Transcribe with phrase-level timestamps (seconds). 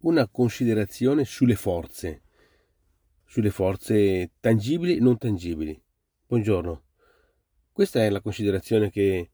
[0.00, 2.22] una considerazione sulle forze,
[3.24, 5.80] sulle forze tangibili e non tangibili.
[6.26, 6.84] Buongiorno.
[7.72, 9.30] Questa è la considerazione che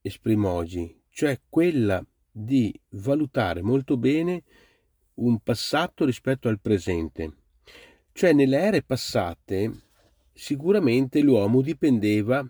[0.00, 4.44] esprimo oggi, cioè quella di valutare molto bene
[5.14, 7.34] un passato rispetto al presente.
[8.12, 9.72] Cioè nelle ere passate
[10.32, 12.46] sicuramente l'uomo dipendeva,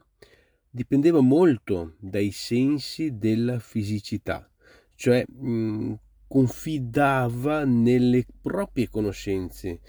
[0.70, 4.48] dipendeva molto dai sensi della fisicità,
[4.94, 5.94] cioè mh,
[6.28, 9.80] confidava nelle proprie conoscenze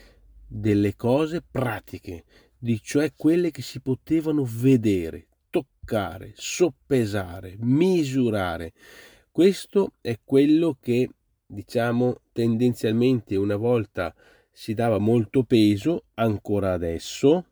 [0.48, 2.24] delle cose pratiche,
[2.58, 8.74] di cioè quelle che si potevano vedere, toccare, soppesare, misurare.
[9.30, 11.10] Questo è quello che,
[11.46, 14.14] diciamo, tendenzialmente una volta
[14.52, 17.46] si dava molto peso, ancora adesso,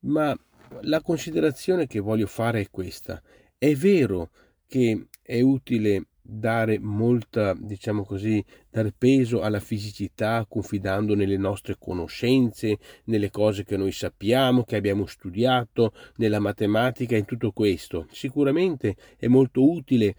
[0.00, 0.34] ma
[0.82, 3.20] la considerazione che voglio fare è questa.
[3.58, 4.30] È vero
[4.66, 12.78] che è utile dare molta, diciamo così, dare peso alla fisicità confidando nelle nostre conoscenze,
[13.04, 18.06] nelle cose che noi sappiamo, che abbiamo studiato, nella matematica, in tutto questo.
[18.10, 20.14] Sicuramente è molto utile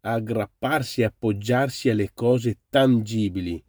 [0.00, 3.62] aggrapparsi e appoggiarsi alle cose tangibili.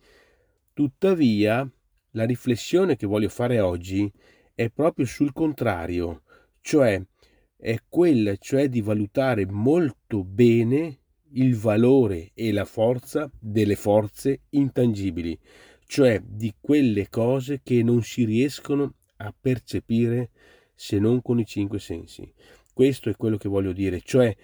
[0.74, 1.68] Tuttavia,
[2.12, 4.12] la riflessione che voglio fare oggi
[4.54, 6.24] è proprio sul contrario,
[6.60, 7.02] cioè
[7.58, 11.00] è quella cioè di valutare molto bene
[11.32, 15.38] il valore e la forza delle forze intangibili,
[15.86, 20.30] cioè di quelle cose che non si riescono a percepire
[20.74, 22.32] se non con i cinque sensi.
[22.74, 24.36] Questo è quello che voglio dire, cioè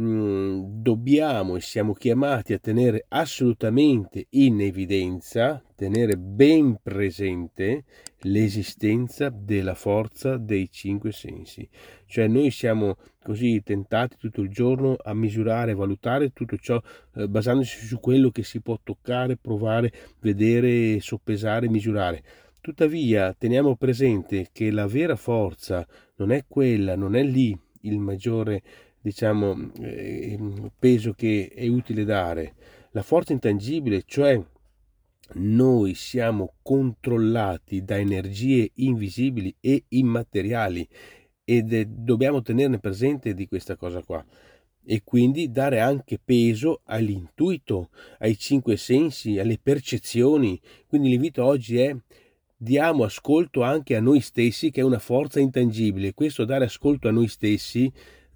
[0.00, 7.84] Mm, dobbiamo e siamo chiamati a tenere assolutamente in evidenza, tenere ben presente
[8.20, 11.68] l'esistenza della forza dei cinque sensi.
[12.06, 16.80] Cioè noi siamo così tentati tutto il giorno a misurare, valutare tutto ciò
[17.16, 22.22] eh, basandosi su quello che si può toccare, provare, vedere, soppesare, misurare.
[22.62, 28.62] Tuttavia teniamo presente che la vera forza non è quella, non è lì il maggiore
[29.00, 30.38] diciamo, eh,
[30.78, 32.54] peso che è utile dare.
[32.92, 34.40] La forza intangibile, cioè
[35.34, 40.88] noi siamo controllati da energie invisibili e immateriali
[41.44, 44.24] è, dobbiamo tenerne presente di questa cosa qua
[44.84, 50.60] e quindi dare anche peso all'intuito, ai cinque sensi, alle percezioni.
[50.86, 51.94] Quindi l'invito oggi è
[52.56, 56.14] diamo ascolto anche a noi stessi che è una forza intangibile.
[56.14, 57.92] Questo dare ascolto a noi stessi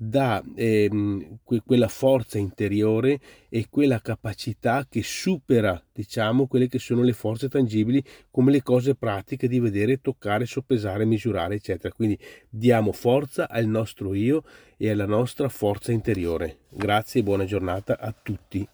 [0.09, 7.03] dà ehm, que- quella forza interiore e quella capacità che supera, diciamo, quelle che sono
[7.03, 11.95] le forze tangibili, come le cose pratiche di vedere, toccare, soppesare, misurare, eccetera.
[11.95, 14.43] Quindi diamo forza al nostro io
[14.77, 16.59] e alla nostra forza interiore.
[16.69, 18.67] Grazie e buona giornata a tutti.